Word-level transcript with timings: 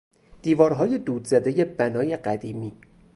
دیوارهای 0.41 0.97
دود 0.97 1.25
زدهی 1.27 1.65
بنای 1.65 2.17
قدیمی 2.17 2.73